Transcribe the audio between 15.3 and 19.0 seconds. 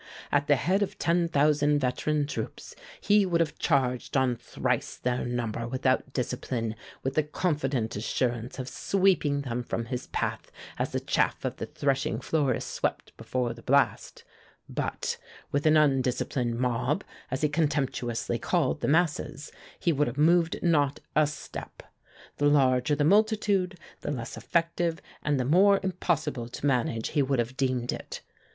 with an undisciplined mob, as he contemptuously called the